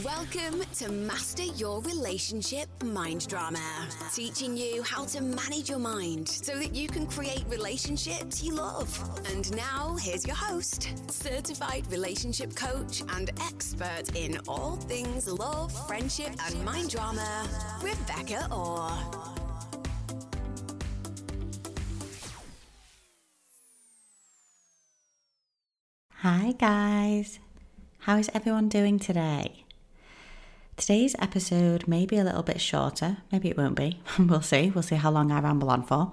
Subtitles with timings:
[0.00, 3.60] Welcome to Master Your Relationship Mind Drama,
[4.14, 8.88] teaching you how to manage your mind so that you can create relationships you love.
[9.30, 16.30] And now, here's your host, certified relationship coach and expert in all things love, friendship,
[16.46, 17.46] and mind drama,
[17.82, 18.92] Rebecca Orr.
[26.20, 27.38] Hi, guys.
[27.98, 29.62] How is everyone doing today?
[30.82, 34.00] Today's episode may be a little bit shorter, maybe it won't be.
[34.18, 34.70] we'll see.
[34.70, 36.10] We'll see how long I ramble on for.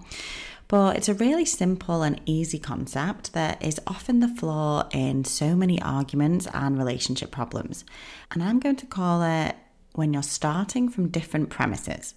[0.68, 5.56] But it's a really simple and easy concept that is often the flaw in so
[5.56, 7.84] many arguments and relationship problems.
[8.30, 9.56] And I'm going to call it
[9.96, 12.14] when you're starting from different premises.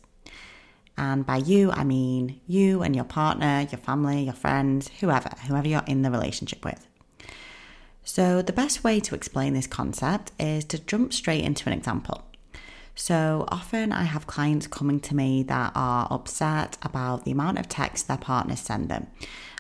[0.99, 5.69] And by you, I mean you and your partner, your family, your friends, whoever, whoever
[5.69, 6.87] you're in the relationship with.
[8.05, 12.25] So, the best way to explain this concept is to jump straight into an example.
[12.95, 17.69] So often I have clients coming to me that are upset about the amount of
[17.69, 19.07] texts their partners send them.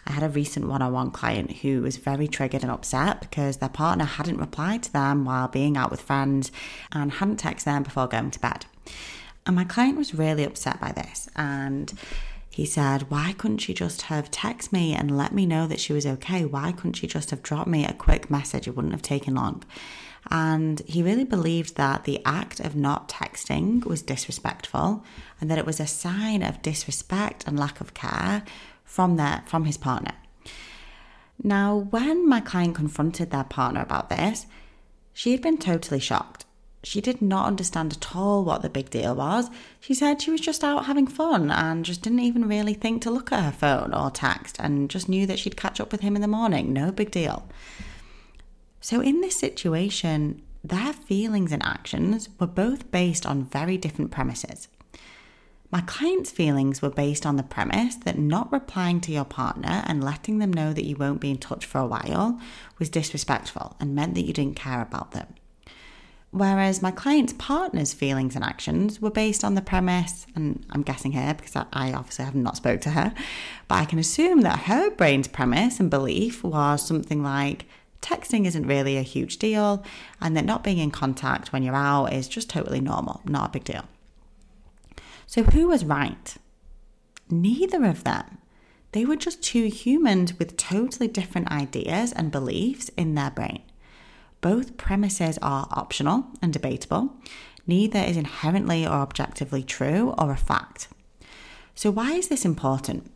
[0.06, 3.58] I had a recent one on one client who was very triggered and upset because
[3.58, 6.50] their partner hadn't replied to them while being out with friends
[6.90, 8.66] and hadn't texted them before going to bed.
[9.46, 11.92] And my client was really upset by this and
[12.50, 15.92] he said, Why couldn't she just have texted me and let me know that she
[15.92, 16.44] was okay?
[16.44, 18.68] Why couldn't she just have dropped me a quick message?
[18.68, 19.62] It wouldn't have taken long.
[20.30, 25.04] And he really believed that the act of not texting was disrespectful
[25.40, 28.44] and that it was a sign of disrespect and lack of care
[28.84, 30.12] from their from his partner.
[31.42, 34.46] Now, when my client confronted their partner about this,
[35.12, 36.44] she had been totally shocked.
[36.84, 39.50] She did not understand at all what the big deal was.
[39.80, 43.10] She said she was just out having fun and just didn't even really think to
[43.10, 46.16] look at her phone or text and just knew that she'd catch up with him
[46.16, 46.72] in the morning.
[46.72, 47.48] No big deal.
[48.82, 54.66] So, in this situation, their feelings and actions were both based on very different premises.
[55.70, 60.02] My client's feelings were based on the premise that not replying to your partner and
[60.02, 62.40] letting them know that you won't be in touch for a while
[62.80, 65.28] was disrespectful and meant that you didn't care about them.
[66.32, 71.12] Whereas my client's partner's feelings and actions were based on the premise, and I'm guessing
[71.12, 73.14] here because I obviously have not spoke to her,
[73.68, 77.66] but I can assume that her brain's premise and belief was something like
[78.02, 79.84] texting isn't really a huge deal
[80.20, 83.52] and that not being in contact when you're out is just totally normal, not a
[83.52, 83.84] big deal.
[85.26, 86.36] So, who was right?
[87.30, 88.38] Neither of them.
[88.90, 93.62] They were just two humans with totally different ideas and beliefs in their brain.
[94.42, 97.14] Both premises are optional and debatable.
[97.66, 100.88] Neither is inherently or objectively true or a fact.
[101.74, 103.10] So, why is this important?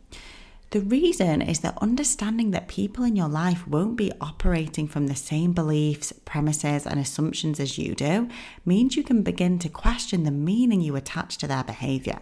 [0.71, 5.15] The reason is that understanding that people in your life won't be operating from the
[5.15, 8.27] same beliefs, premises, and assumptions as you do
[8.65, 12.19] means you can begin to question the meaning you attach to their behavior.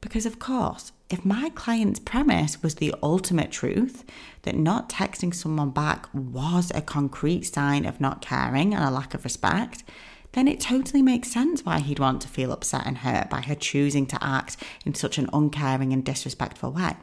[0.00, 4.04] Because, of course, if my client's premise was the ultimate truth,
[4.42, 9.14] that not texting someone back was a concrete sign of not caring and a lack
[9.14, 9.84] of respect,
[10.32, 13.54] then it totally makes sense why he'd want to feel upset and hurt by her
[13.54, 16.96] choosing to act in such an uncaring and disrespectful way.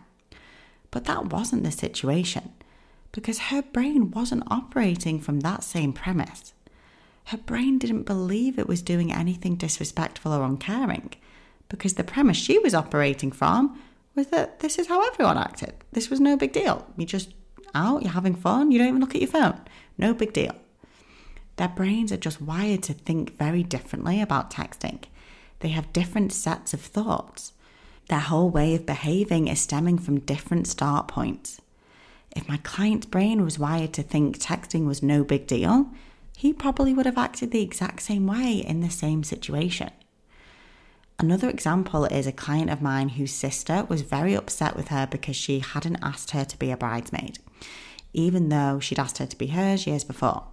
[0.95, 2.53] But that wasn't the situation
[3.11, 6.53] because her brain wasn't operating from that same premise.
[7.25, 11.11] Her brain didn't believe it was doing anything disrespectful or uncaring
[11.67, 13.77] because the premise she was operating from
[14.15, 15.73] was that this is how everyone acted.
[15.91, 16.87] This was no big deal.
[16.95, 17.33] You just
[17.73, 19.59] out, you're having fun, you don't even look at your phone.
[19.97, 20.55] No big deal.
[21.57, 25.03] Their brains are just wired to think very differently about texting.
[25.59, 27.51] They have different sets of thoughts.
[28.07, 31.59] Their whole way of behaving is stemming from different start points.
[32.35, 35.87] If my client's brain was wired to think texting was no big deal,
[36.37, 39.89] he probably would have acted the exact same way in the same situation.
[41.17, 45.37] Another example is a client of mine whose sister was very upset with her because
[45.37, 47.39] she hadn't asked her to be a bridesmaid,
[48.13, 50.43] even though she'd asked her to be hers years before.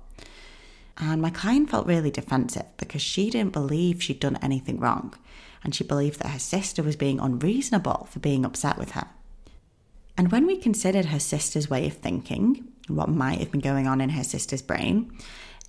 [0.99, 5.15] And my client felt really defensive because she didn't believe she'd done anything wrong
[5.65, 9.09] and she believed that her sister was being unreasonable for being upset with her.
[10.17, 14.01] And when we considered her sister's way of thinking, what might have been going on
[14.01, 15.17] in her sister's brain,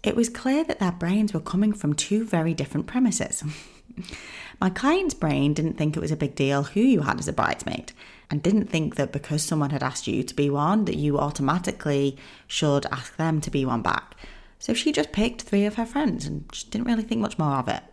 [0.03, 3.43] it was clear that their brains were coming from two very different premises.
[4.61, 7.33] My client's brain didn't think it was a big deal who you had as a
[7.33, 7.93] bridesmaid
[8.29, 12.17] and didn't think that because someone had asked you to be one that you automatically
[12.47, 14.15] should ask them to be one back.
[14.59, 17.67] So she just picked three of her friends and didn't really think much more of
[17.67, 17.83] it.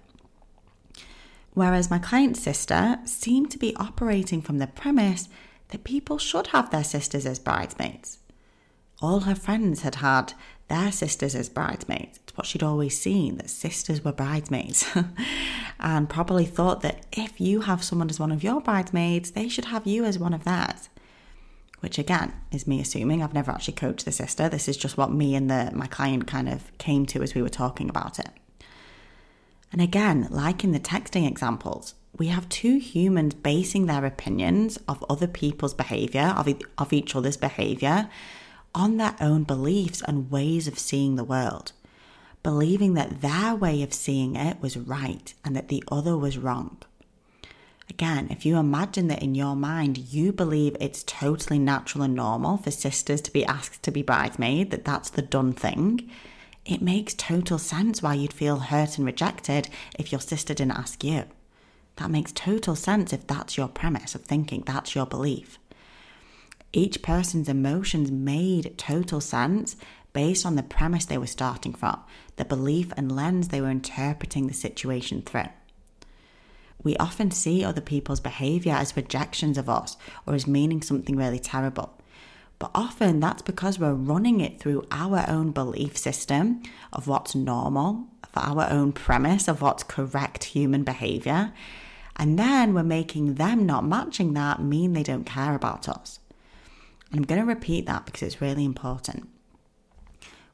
[1.53, 5.29] Whereas my client's sister seemed to be operating from the premise
[5.69, 8.19] that people should have their sisters as bridesmaids.
[9.03, 10.35] All her friends had had
[10.69, 12.21] their sisters as bridesmaids.
[12.23, 14.87] It's what she'd always seen that sisters were bridesmaids.
[15.81, 19.67] and probably thought that if you have someone as one of your bridesmaids, they should
[19.67, 20.89] have you as one of theirs.
[21.81, 23.23] Which again is me assuming.
[23.23, 24.49] I've never actually coached the sister.
[24.49, 27.41] This is just what me and the my client kind of came to as we
[27.41, 28.29] were talking about it.
[29.73, 35.05] And again, like in the texting examples, we have two humans basing their opinions of
[35.09, 38.09] other people's behavior, of, of each other's behavior,
[38.75, 41.73] on their own beliefs and ways of seeing the world,
[42.43, 46.79] believing that their way of seeing it was right and that the other was wrong.
[47.89, 52.57] Again, if you imagine that in your mind you believe it's totally natural and normal
[52.57, 56.09] for sisters to be asked to be bridesmaid, that that's the done thing,
[56.65, 59.69] it makes total sense why you'd feel hurt and rejected
[59.99, 61.25] if your sister didn't ask you.
[61.97, 65.59] That makes total sense if that's your premise of thinking, that's your belief.
[66.73, 69.77] Each person's emotions made total sense
[70.13, 72.01] based on the premise they were starting from,
[72.37, 75.49] the belief and lens they were interpreting the situation through.
[76.83, 79.97] We often see other people's behavior as rejections of us
[80.27, 82.00] or as meaning something really terrible.
[82.61, 86.63] But often that's because we're running it through our own belief system
[86.93, 91.53] of what's normal, for our own premise of what's correct human behavior.
[92.17, 96.21] And then we're making them not matching that mean they don't care about us.
[97.11, 99.29] And I'm going to repeat that because it's really important.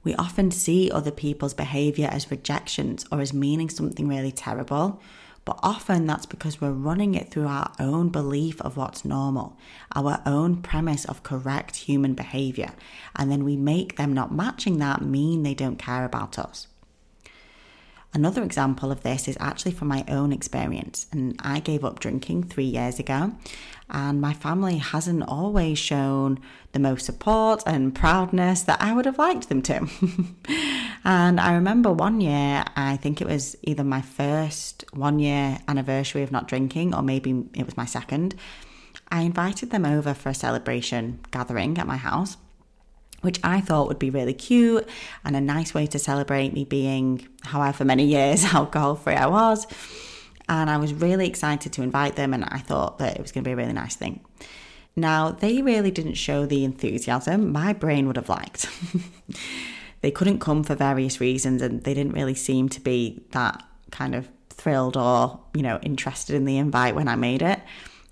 [0.04, 5.02] We often see other people's behavior as rejections or as meaning something really terrible,
[5.46, 9.56] but often that's because we're running it through our own belief of what's normal,
[9.94, 12.72] our own premise of correct human behavior,
[13.14, 16.66] and then we make them not matching that mean they don't care about us.
[18.16, 21.06] Another example of this is actually from my own experience.
[21.12, 23.32] And I gave up drinking three years ago,
[23.90, 26.38] and my family hasn't always shown
[26.72, 29.86] the most support and proudness that I would have liked them to.
[31.04, 36.22] and I remember one year, I think it was either my first one year anniversary
[36.22, 38.34] of not drinking, or maybe it was my second.
[39.10, 42.38] I invited them over for a celebration gathering at my house
[43.22, 44.88] which I thought would be really cute
[45.24, 49.66] and a nice way to celebrate me being however many years alcohol free I was.
[50.48, 53.42] And I was really excited to invite them, and I thought that it was going
[53.42, 54.20] to be a really nice thing.
[54.94, 58.68] Now, they really didn't show the enthusiasm my brain would have liked.
[60.02, 64.14] they couldn't come for various reasons, and they didn't really seem to be that kind
[64.14, 67.60] of thrilled or, you know, interested in the invite when I made it.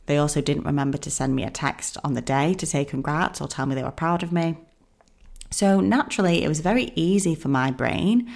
[0.07, 3.41] They also didn't remember to send me a text on the day to say congrats
[3.41, 4.59] or tell me they were proud of me.
[5.51, 8.31] So naturally, it was very easy for my brain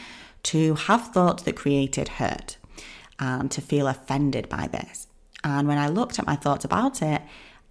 [0.44, 2.56] to have thoughts that created hurt
[3.18, 5.08] and to feel offended by this.
[5.44, 7.22] And when I looked at my thoughts about it,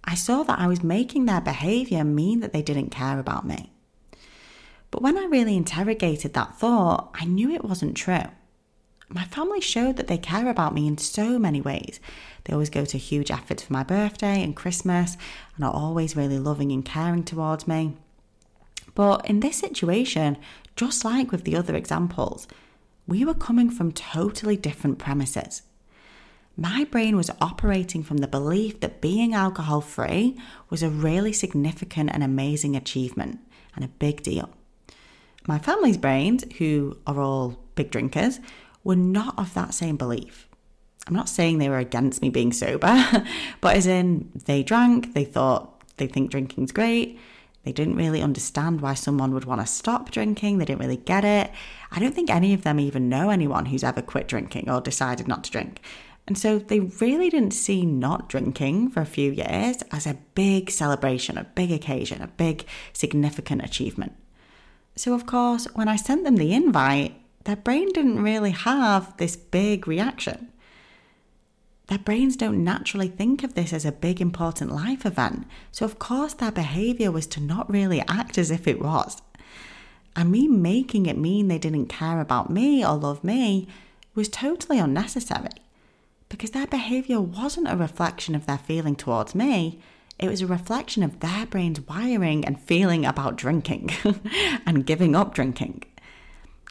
[0.04, 3.72] I saw that I was making their behavior mean that they didn't care about me.
[4.90, 8.24] But when I really interrogated that thought, I knew it wasn't true.
[9.10, 12.00] My family showed that they care about me in so many ways.
[12.44, 15.16] They always go to huge efforts for my birthday and Christmas
[15.56, 17.96] and are always really loving and caring towards me.
[18.98, 20.38] But in this situation,
[20.74, 22.48] just like with the other examples,
[23.06, 25.62] we were coming from totally different premises.
[26.56, 30.36] My brain was operating from the belief that being alcohol free
[30.68, 33.38] was a really significant and amazing achievement
[33.76, 34.50] and a big deal.
[35.46, 38.40] My family's brains, who are all big drinkers,
[38.82, 40.48] were not of that same belief.
[41.06, 43.24] I'm not saying they were against me being sober,
[43.60, 47.20] but as in they drank, they thought they think drinking's great,
[47.68, 50.56] they didn't really understand why someone would want to stop drinking.
[50.56, 51.50] They didn't really get it.
[51.90, 55.28] I don't think any of them even know anyone who's ever quit drinking or decided
[55.28, 55.82] not to drink.
[56.26, 60.70] And so they really didn't see not drinking for a few years as a big
[60.70, 64.14] celebration, a big occasion, a big significant achievement.
[64.96, 69.36] So, of course, when I sent them the invite, their brain didn't really have this
[69.36, 70.50] big reaction.
[71.88, 75.98] Their brains don't naturally think of this as a big important life event, so of
[75.98, 79.20] course their behaviour was to not really act as if it was.
[80.14, 83.68] And me making it mean they didn't care about me or love me
[84.14, 85.48] was totally unnecessary.
[86.28, 89.80] Because their behaviour wasn't a reflection of their feeling towards me,
[90.18, 93.90] it was a reflection of their brain's wiring and feeling about drinking
[94.66, 95.84] and giving up drinking.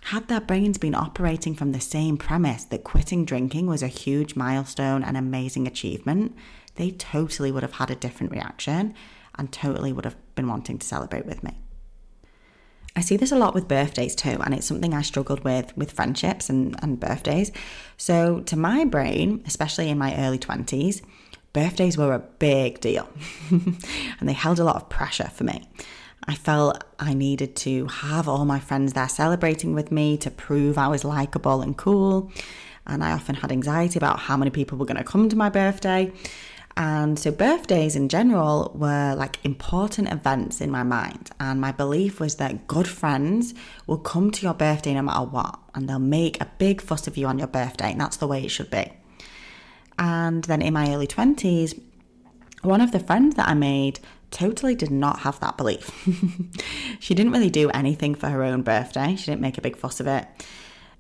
[0.03, 4.35] Had their brains been operating from the same premise that quitting drinking was a huge
[4.35, 6.35] milestone and amazing achievement,
[6.75, 8.93] they totally would have had a different reaction
[9.37, 11.59] and totally would have been wanting to celebrate with me.
[12.95, 15.91] I see this a lot with birthdays too, and it's something I struggled with with
[15.91, 17.51] friendships and, and birthdays.
[17.95, 21.03] So, to my brain, especially in my early 20s,
[21.53, 23.07] birthdays were a big deal
[23.51, 25.67] and they held a lot of pressure for me.
[26.27, 30.77] I felt I needed to have all my friends there celebrating with me to prove
[30.77, 32.31] I was likable and cool.
[32.85, 35.49] And I often had anxiety about how many people were going to come to my
[35.49, 36.11] birthday.
[36.75, 41.31] And so, birthdays in general were like important events in my mind.
[41.39, 43.55] And my belief was that good friends
[43.87, 47.17] will come to your birthday no matter what, and they'll make a big fuss of
[47.17, 47.91] you on your birthday.
[47.91, 48.93] And that's the way it should be.
[49.97, 51.81] And then in my early 20s,
[52.61, 53.99] one of the friends that I made
[54.31, 55.91] totally did not have that belief.
[56.99, 59.99] she didn't really do anything for her own birthday, she didn't make a big fuss
[59.99, 60.27] of it.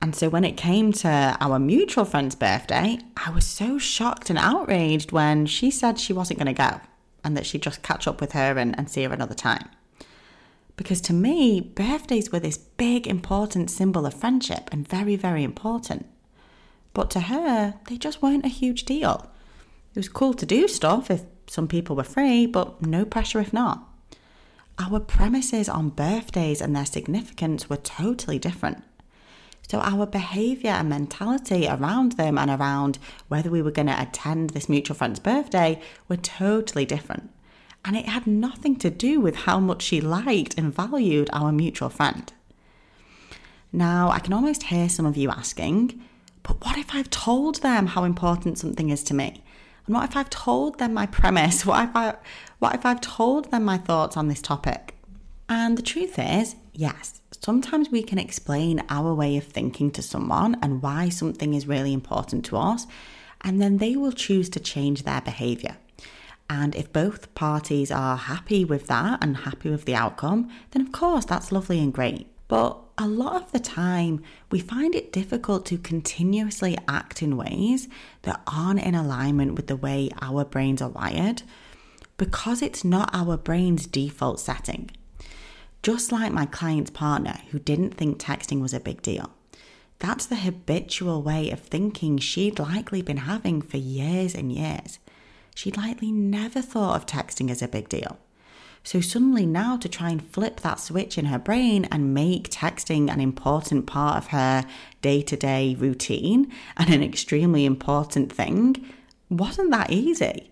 [0.01, 4.37] And so when it came to our mutual friend's birthday, I was so shocked and
[4.37, 6.81] outraged when she said she wasn't going to go
[7.23, 9.67] and that she'd just catch up with her and, and see her another time.
[10.75, 16.05] Because to me, birthdays were this big, important symbol of friendship and very, very important.
[16.93, 19.29] But to her, they just weren't a huge deal.
[19.93, 23.53] It was cool to do stuff if some people were free, but no pressure if
[23.53, 23.87] not.
[24.79, 28.83] Our premises on birthdays and their significance were totally different.
[29.67, 34.51] So our behavior and mentality around them and around whether we were going to attend
[34.51, 37.29] this mutual friend's birthday were totally different.
[37.83, 41.89] And it had nothing to do with how much she liked and valued our mutual
[41.89, 42.31] friend.
[43.73, 46.01] Now, I can almost hear some of you asking,
[46.43, 49.43] but what if I've told them how important something is to me?
[49.87, 51.65] And what if I've told them my premise?
[51.65, 52.15] What if I
[52.59, 54.95] what if I've told them my thoughts on this topic?
[55.49, 60.57] And the truth is, yes, sometimes we can explain our way of thinking to someone
[60.61, 62.85] and why something is really important to us,
[63.41, 65.77] and then they will choose to change their behavior.
[66.49, 70.91] And if both parties are happy with that and happy with the outcome, then of
[70.91, 72.27] course that's lovely and great.
[72.47, 77.87] But a lot of the time, we find it difficult to continuously act in ways
[78.23, 81.43] that aren't in alignment with the way our brains are wired
[82.17, 84.89] because it's not our brain's default setting.
[85.83, 89.31] Just like my client's partner who didn't think texting was a big deal.
[89.99, 94.99] That's the habitual way of thinking she'd likely been having for years and years.
[95.55, 98.17] She'd likely never thought of texting as a big deal.
[98.87, 103.11] So, suddenly, now to try and flip that switch in her brain and make texting
[103.11, 104.63] an important part of her
[105.01, 108.77] day to day routine and an extremely important thing
[109.29, 110.49] wasn't that easy.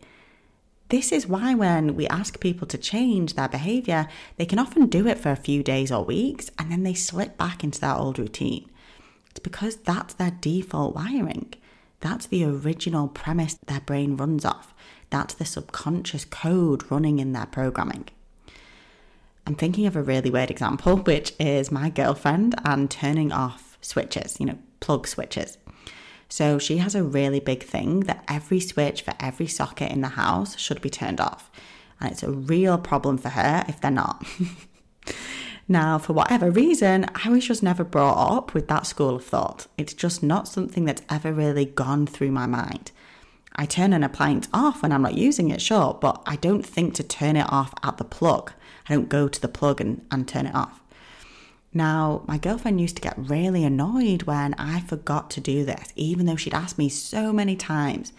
[0.90, 5.08] This is why, when we ask people to change their behavior, they can often do
[5.08, 8.20] it for a few days or weeks and then they slip back into that old
[8.20, 8.70] routine.
[9.30, 11.54] It's because that's their default wiring.
[12.02, 14.74] That's the original premise their brain runs off.
[15.10, 18.10] That's the subconscious code running in their programming.
[19.48, 24.38] I'm thinking of a really weird example, which is my girlfriend and turning off switches,
[24.40, 25.58] you know, plug switches.
[26.30, 30.10] So she has a really big thing that every switch for every socket in the
[30.10, 31.52] house should be turned off.
[32.02, 34.26] And it's a real problem for her if they're not.
[35.68, 39.68] now, for whatever reason, I was just never brought up with that school of thought.
[39.78, 42.92] It's just not something that's ever really gone through my mind.
[43.56, 46.96] I turn an appliance off when I'm not using it, sure, but I don't think
[46.96, 48.52] to turn it off at the plug.
[48.88, 50.82] I don't go to the plug and, and turn it off.
[51.74, 56.26] Now, my girlfriend used to get really annoyed when I forgot to do this, even
[56.26, 58.14] though she'd asked me so many times.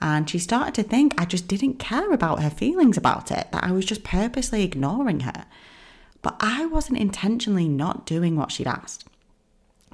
[0.00, 3.62] And she started to think I just didn't care about her feelings about it, that
[3.64, 5.46] I was just purposely ignoring her.
[6.20, 9.04] But I wasn't intentionally not doing what she'd asked.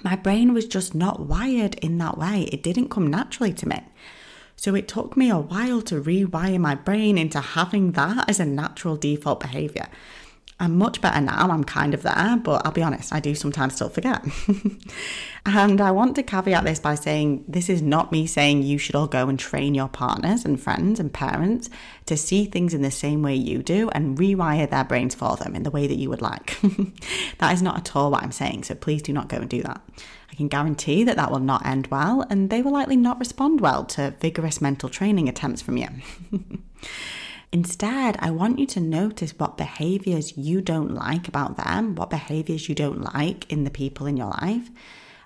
[0.02, 3.81] My brain was just not wired in that way, it didn't come naturally to me.
[4.56, 8.44] So it took me a while to rewire my brain into having that as a
[8.44, 9.88] natural default behavior.
[10.62, 11.49] I'm much better now.
[11.50, 14.25] I'm kind of there, but I'll be honest, I do sometimes still forget.
[15.47, 18.94] and I want to caveat this by saying this is not me saying you should
[18.94, 21.68] all go and train your partners and friends and parents
[22.06, 25.56] to see things in the same way you do and rewire their brains for them
[25.56, 26.56] in the way that you would like.
[27.38, 29.62] that is not at all what I'm saying, so please do not go and do
[29.62, 29.80] that.
[30.33, 33.61] I can guarantee that that will not end well, and they will likely not respond
[33.61, 35.89] well to vigorous mental training attempts from you.
[37.53, 42.67] Instead, I want you to notice what behaviors you don't like about them, what behaviors
[42.67, 44.71] you don't like in the people in your life,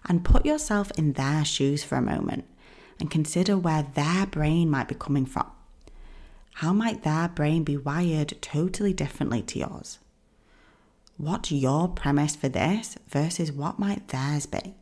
[0.09, 2.45] and put yourself in their shoes for a moment
[2.99, 5.49] and consider where their brain might be coming from.
[6.55, 9.99] How might their brain be wired totally differently to yours?
[11.17, 14.75] What's your premise for this versus what might theirs be?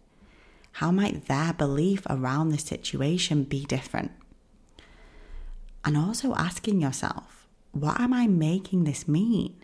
[0.79, 4.11] How might their belief around the situation be different?
[5.85, 9.55] And also asking yourself, what am I making this mean?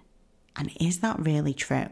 [0.54, 1.88] And is that really true?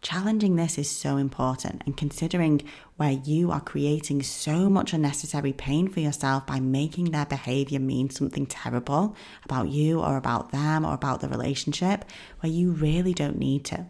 [0.00, 2.62] Challenging this is so important and considering
[2.98, 8.10] where you are creating so much unnecessary pain for yourself by making their behavior mean
[8.10, 12.04] something terrible about you or about them or about the relationship
[12.38, 13.86] where you really don't need to.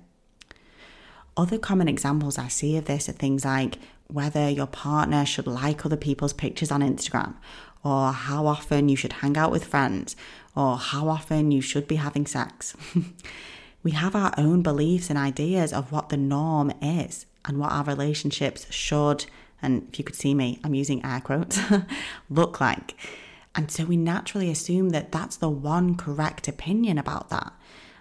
[1.39, 3.79] Other common examples I see of this are things like
[4.09, 7.37] whether your partner should like other people's pictures on Instagram,
[7.85, 10.17] or how often you should hang out with friends,
[10.57, 12.77] or how often you should be having sex.
[13.85, 17.85] we have our own beliefs and ideas of what the norm is and what our
[17.85, 19.27] relationships should,
[19.63, 21.61] and if you could see me, I'm using air quotes,
[22.29, 22.97] look like.
[23.55, 27.53] And so we naturally assume that that's the one correct opinion about that,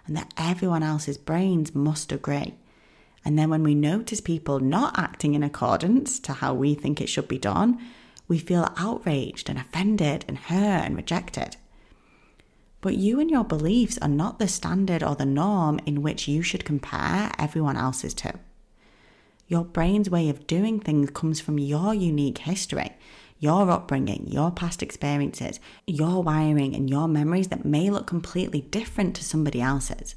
[0.08, 2.56] and that everyone else's brains must agree.
[3.28, 7.10] And then when we notice people not acting in accordance to how we think it
[7.10, 7.78] should be done,
[8.26, 11.58] we feel outraged and offended and hurt and rejected.
[12.80, 16.40] But you and your beliefs are not the standard or the norm in which you
[16.40, 18.32] should compare everyone else's to.
[19.46, 22.96] Your brain's way of doing things comes from your unique history,
[23.38, 29.14] your upbringing, your past experiences, your wiring, and your memories that may look completely different
[29.16, 30.14] to somebody else's.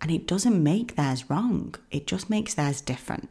[0.00, 3.28] And it doesn't make theirs wrong, it just makes theirs different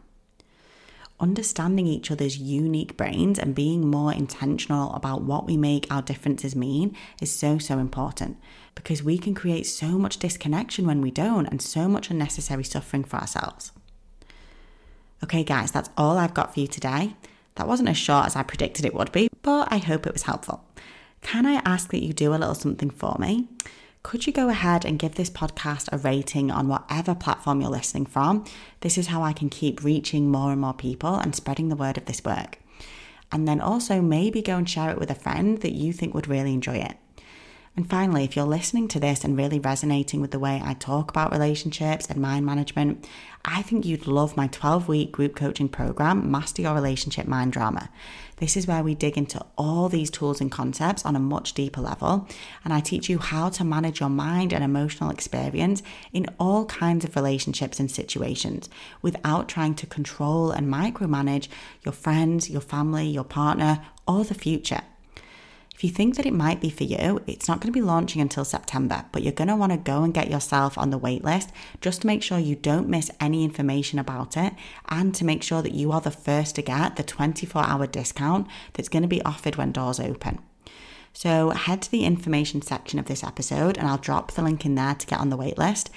[1.19, 6.55] understanding each other's unique brains and being more intentional about what we make our differences
[6.55, 8.38] mean is so, so important
[8.75, 13.03] because we can create so much disconnection when we don't and so much unnecessary suffering
[13.03, 13.71] for ourselves.
[15.23, 17.15] Okay, guys, that's all I've got for you today.
[17.55, 20.23] That wasn't as short as I predicted it would be, but I hope it was
[20.23, 20.63] helpful.
[21.21, 23.49] Can I ask that you do a little something for me?
[24.01, 28.05] Could you go ahead and give this podcast a rating on whatever platform you're listening
[28.05, 28.45] from?
[28.79, 31.97] This is how I can keep reaching more and more people and spreading the word
[31.97, 32.59] of this work.
[33.31, 36.27] And then also maybe go and share it with a friend that you think would
[36.27, 36.97] really enjoy it.
[37.79, 41.09] And finally, if you're listening to this and really resonating with the way I talk
[41.09, 43.07] about relationships and mind management,
[43.45, 47.89] I think you'd love my 12 week group coaching program, Master Your Relationship Mind Drama.
[48.36, 51.79] This is where we dig into all these tools and concepts on a much deeper
[51.79, 52.27] level,
[52.65, 55.81] and I teach you how to manage your mind and emotional experience
[56.12, 58.67] in all kinds of relationships and situations
[59.01, 61.48] without trying to control and micromanage
[61.86, 64.81] your friends, your family, your partner, or the future.
[65.79, 68.21] If you think that it might be for you, it's not going to be launching
[68.21, 71.51] until September, but you're going to want to go and get yourself on the waitlist
[71.80, 74.51] just to make sure you don't miss any information about it
[74.89, 78.45] and to make sure that you are the first to get the 24 hour discount
[78.73, 80.39] that's going to be offered when doors open.
[81.13, 84.75] So head to the information section of this episode and I'll drop the link in
[84.75, 85.88] there to get on the waitlist.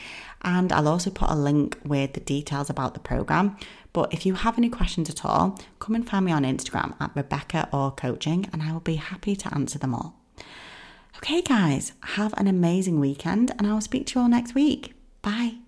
[0.43, 3.57] And I'll also put a link with the details about the program.
[3.93, 7.15] But if you have any questions at all, come and find me on Instagram at
[7.15, 10.15] Rebecca Orr Coaching and I will be happy to answer them all.
[11.19, 14.95] Okay, guys, have an amazing weekend and I will speak to you all next week.
[15.21, 15.62] Bye.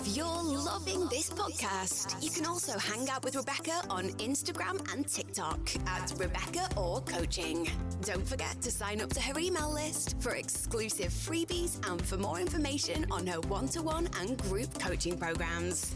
[0.00, 5.04] If you're loving this podcast, you can also hang out with Rebecca on Instagram and
[5.08, 5.58] TikTok
[5.88, 7.68] at Rebecca Orr Coaching.
[8.02, 12.38] Don't forget to sign up to her email list for exclusive freebies and for more
[12.38, 15.92] information on her one to one and group coaching programs.